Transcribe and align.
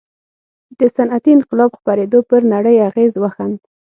د 0.79 0.81
صنعتي 0.95 1.31
انقلاب 1.35 1.71
خپرېدو 1.79 2.19
پر 2.29 2.41
نړۍ 2.53 2.75
اغېز 2.89 3.13
وښند. 3.17 3.57